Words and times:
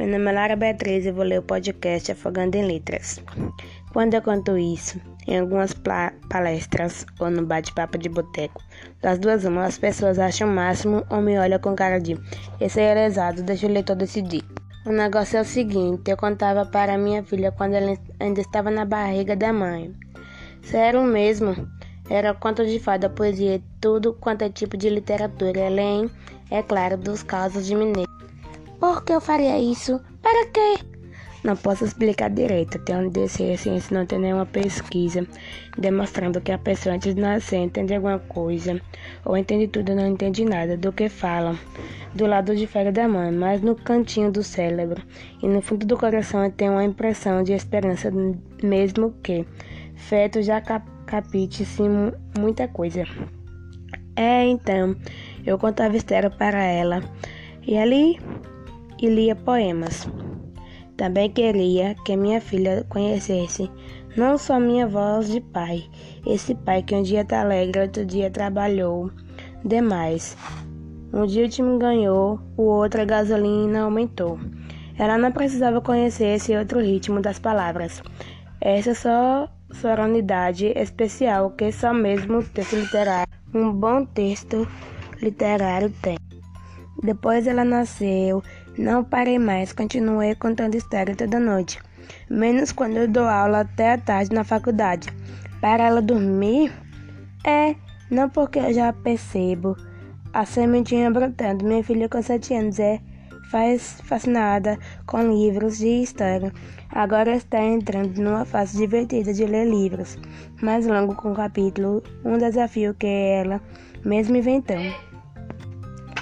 Meu 0.00 0.08
nome 0.08 0.30
é 0.30 0.32
Lara 0.32 0.56
Beatriz 0.56 1.04
e 1.04 1.12
vou 1.12 1.24
ler 1.24 1.40
o 1.40 1.42
podcast 1.42 2.10
Afogando 2.10 2.56
em 2.56 2.64
Letras. 2.64 3.22
Quando 3.92 4.14
eu 4.14 4.22
conto 4.22 4.56
isso, 4.56 4.98
em 5.28 5.38
algumas 5.38 5.74
palestras 6.30 7.04
ou 7.18 7.30
no 7.30 7.44
bate-papo 7.44 7.98
de 7.98 8.08
boteco, 8.08 8.62
das 9.02 9.18
duas 9.18 9.44
uma, 9.44 9.66
as 9.66 9.76
pessoas 9.76 10.18
acham 10.18 10.48
o 10.48 10.54
máximo 10.54 11.04
ou 11.10 11.20
me 11.20 11.38
olham 11.38 11.58
com 11.58 11.76
cara 11.76 12.00
de 12.00 12.18
esse 12.58 12.80
é 12.80 12.94
lesado, 12.94 13.42
deixa 13.42 13.66
o 13.66 13.70
leitor 13.70 13.94
decidir. 13.94 14.42
O 14.86 14.90
negócio 14.90 15.36
é 15.36 15.42
o 15.42 15.44
seguinte, 15.44 16.10
eu 16.10 16.16
contava 16.16 16.64
para 16.64 16.96
minha 16.96 17.22
filha 17.22 17.52
quando 17.52 17.74
ela 17.74 17.94
ainda 18.18 18.40
estava 18.40 18.70
na 18.70 18.86
barriga 18.86 19.36
da 19.36 19.52
mãe. 19.52 19.94
Sério 20.62 21.02
mesmo, 21.02 21.54
era 22.08 22.32
conto 22.32 22.64
de 22.64 22.80
fada, 22.80 23.10
poesia, 23.10 23.60
tudo 23.82 24.14
quanto 24.14 24.40
é 24.40 24.48
tipo 24.48 24.78
de 24.78 24.88
literatura, 24.88 25.66
além, 25.66 26.10
é 26.50 26.62
claro, 26.62 26.96
dos 26.96 27.22
casos 27.22 27.66
de 27.66 27.74
mineiro. 27.74 28.08
Por 28.80 29.04
que 29.04 29.12
eu 29.12 29.20
faria 29.20 29.58
isso? 29.58 30.00
Para 30.22 30.46
quê? 30.46 30.78
Não 31.44 31.54
posso 31.54 31.84
explicar 31.84 32.30
direito. 32.30 32.78
Até 32.78 32.96
onde 32.96 33.10
descer 33.10 33.52
a 33.52 33.58
ciência 33.58 33.96
não 33.96 34.06
tem 34.06 34.18
nenhuma 34.18 34.46
pesquisa 34.46 35.26
demonstrando 35.78 36.40
que 36.40 36.50
a 36.50 36.58
pessoa 36.58 36.94
antes 36.94 37.14
de 37.14 37.20
nascer 37.20 37.58
entende 37.58 37.94
alguma 37.94 38.18
coisa, 38.18 38.80
ou 39.24 39.36
entende 39.36 39.68
tudo 39.68 39.92
e 39.92 39.94
não 39.94 40.06
entende 40.06 40.44
nada 40.44 40.76
do 40.76 40.92
que 40.92 41.08
fala, 41.08 41.58
do 42.14 42.26
lado 42.26 42.56
de 42.56 42.66
fora 42.66 42.90
da 42.90 43.06
mãe, 43.06 43.30
mas 43.30 43.62
no 43.62 43.74
cantinho 43.74 44.30
do 44.30 44.42
cérebro 44.42 45.02
e 45.42 45.46
no 45.46 45.62
fundo 45.62 45.86
do 45.86 45.96
coração 45.96 46.50
tem 46.50 46.68
uma 46.68 46.84
impressão 46.84 47.42
de 47.42 47.52
esperança, 47.52 48.10
mesmo 48.62 49.14
que 49.22 49.46
feto 49.94 50.42
já 50.42 50.60
cap 50.60 50.86
capite 51.06 51.64
sim 51.64 52.12
muita 52.38 52.68
coisa. 52.68 53.04
É, 54.14 54.46
então, 54.46 54.94
eu 55.44 55.58
contava 55.58 55.96
história 55.96 56.30
para 56.30 56.62
ela. 56.62 57.02
E 57.66 57.76
ali 57.76 58.18
e 59.00 59.06
lia 59.06 59.34
poemas. 59.34 60.08
Também 60.96 61.30
queria 61.30 61.94
que 62.04 62.16
minha 62.16 62.40
filha 62.40 62.84
conhecesse 62.88 63.70
não 64.16 64.36
só 64.36 64.58
minha 64.58 64.86
voz 64.86 65.30
de 65.30 65.40
pai, 65.40 65.84
esse 66.26 66.54
pai 66.54 66.82
que 66.82 66.94
um 66.94 67.02
dia 67.02 67.24
tá 67.24 67.40
alegre, 67.40 67.82
outro 67.82 68.04
dia 68.04 68.30
trabalhou 68.30 69.10
demais. 69.64 70.36
Um 71.12 71.26
dia 71.26 71.46
o 71.46 71.48
time 71.48 71.78
ganhou, 71.78 72.40
o 72.56 72.62
outro 72.62 73.02
a 73.02 73.04
gasolina 73.04 73.82
aumentou. 73.82 74.38
Ela 74.98 75.16
não 75.16 75.32
precisava 75.32 75.80
conhecer 75.80 76.36
esse 76.36 76.54
outro 76.56 76.80
ritmo 76.80 77.20
das 77.20 77.38
palavras. 77.38 78.02
Essa 78.60 78.94
só 78.94 79.48
sonoridade 79.72 80.66
especial 80.76 81.50
que 81.52 81.72
só 81.72 81.94
mesmo 81.94 82.42
texto 82.42 82.76
literário, 82.76 83.32
um 83.54 83.72
bom 83.72 84.04
texto 84.04 84.68
literário 85.22 85.90
tem. 86.02 86.18
Depois 87.02 87.46
ela 87.46 87.64
nasceu, 87.64 88.42
não 88.80 89.04
parei 89.04 89.38
mais, 89.38 89.72
continuei 89.72 90.34
contando 90.34 90.74
história 90.74 91.14
toda 91.14 91.38
noite, 91.38 91.78
menos 92.30 92.72
quando 92.72 92.96
eu 92.96 93.06
dou 93.06 93.24
aula 93.24 93.60
até 93.60 93.92
a 93.92 93.98
tarde 93.98 94.34
na 94.34 94.42
faculdade. 94.42 95.08
Para 95.60 95.84
ela 95.84 96.00
dormir? 96.00 96.72
É, 97.44 97.74
não 98.10 98.30
porque 98.30 98.58
eu 98.58 98.72
já 98.72 98.92
percebo 98.92 99.76
a 100.32 100.46
sementinha 100.46 101.10
brotando. 101.10 101.64
Minha 101.64 101.84
filha 101.84 102.08
com 102.08 102.22
sete 102.22 102.54
anos 102.54 102.78
é 102.78 103.00
faz 103.50 104.00
fascinada 104.04 104.78
com 105.06 105.22
livros 105.22 105.78
de 105.78 106.02
história. 106.02 106.50
Agora 106.90 107.36
está 107.36 107.62
entrando 107.62 108.18
numa 108.18 108.46
fase 108.46 108.78
divertida 108.78 109.34
de 109.34 109.44
ler 109.44 109.68
livros, 109.68 110.16
mais 110.62 110.86
longo 110.86 111.14
com 111.14 111.34
capítulo, 111.34 112.02
um 112.24 112.38
desafio 112.38 112.94
que 112.94 113.06
ela 113.06 113.60
mesma 114.04 114.38
inventou 114.38 114.78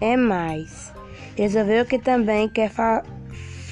é 0.00 0.16
mais. 0.16 0.92
Resolveu 1.40 1.86
que 1.86 1.98
também 1.98 2.50
quer 2.50 2.68
fa 2.68 3.02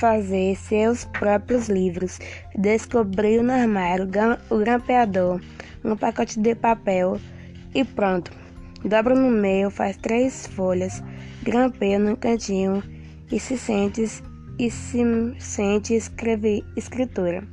fazer 0.00 0.56
seus 0.56 1.04
próprios 1.04 1.68
livros. 1.68 2.18
Descobriu 2.56 3.42
no 3.42 3.52
armário 3.52 4.08
o 4.48 4.56
grampeador, 4.56 5.38
um 5.84 5.94
pacote 5.94 6.40
de 6.40 6.54
papel 6.54 7.20
e 7.74 7.84
pronto. 7.84 8.30
Dobra 8.82 9.14
no 9.14 9.28
meio, 9.28 9.68
faz 9.68 9.98
três 9.98 10.46
folhas, 10.46 11.02
grampeia 11.42 11.98
no 11.98 12.16
cantinho 12.16 12.82
e 13.30 13.38
se 13.38 13.58
sente 13.58 14.00
e 14.58 14.70
se 14.70 15.04
sente 15.38 15.94
escrever 15.94 16.64
escritura. 16.74 17.46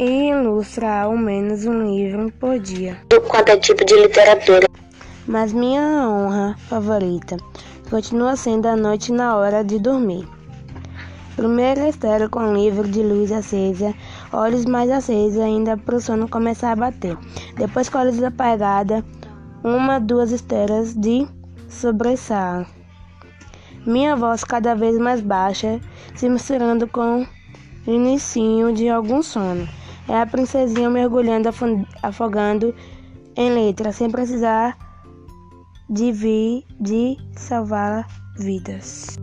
E 0.00 0.30
ilustra 0.30 1.02
ao 1.02 1.14
menos 1.14 1.66
um 1.66 1.94
livro 1.94 2.32
por 2.40 2.58
dia. 2.58 2.96
Quanto 3.28 3.50
é 3.50 3.58
tipo 3.58 3.84
de 3.84 3.96
literatura? 3.96 4.66
mas 5.26 5.52
minha 5.52 6.08
honra 6.08 6.56
favorita 6.68 7.36
continua 7.90 8.36
sendo 8.36 8.66
a 8.66 8.76
noite 8.76 9.12
na 9.12 9.36
hora 9.36 9.62
de 9.62 9.78
dormir. 9.78 10.26
Primeiro 11.36 11.86
espero 11.86 12.30
com 12.30 12.40
o 12.40 12.54
livro 12.54 12.88
de 12.88 13.02
luz 13.02 13.30
acesa, 13.30 13.94
olhos 14.32 14.64
mais 14.64 14.90
acesos 14.90 15.38
ainda 15.38 15.76
para 15.76 15.96
o 15.96 16.00
sono 16.00 16.28
começar 16.28 16.72
a 16.72 16.76
bater. 16.76 17.16
Depois 17.56 17.88
com 17.88 17.98
a 17.98 18.04
luz 18.04 18.22
apagada, 18.22 19.04
uma, 19.62 19.98
duas 19.98 20.32
estrelas 20.32 20.94
de 20.94 21.26
sobressair. 21.68 22.66
Minha 23.86 24.16
voz 24.16 24.42
cada 24.42 24.74
vez 24.74 24.98
mais 24.98 25.20
baixa, 25.20 25.80
se 26.14 26.28
misturando 26.28 26.88
com 26.88 27.22
o 27.86 27.90
inicinho 27.90 28.72
de 28.72 28.88
algum 28.88 29.22
sono. 29.22 29.68
É 30.08 30.20
a 30.20 30.26
princesinha 30.26 30.88
mergulhando, 30.88 31.50
afogando 32.02 32.74
em 33.36 33.50
letras, 33.50 33.96
sem 33.96 34.10
precisar 34.10 34.85
de 35.88 36.12
vir 36.12 36.64
de 36.80 37.16
salvar 37.36 38.06
vidas. 38.38 39.16